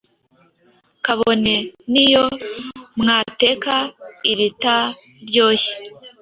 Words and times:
kabone 1.05 1.53
niyo 1.91 2.25
mwateka 2.99 3.75
ibitaryoshye 4.31 5.73